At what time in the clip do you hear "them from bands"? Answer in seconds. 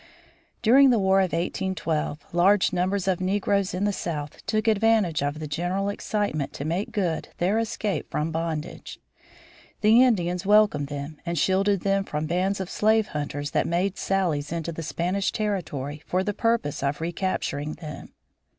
11.81-12.59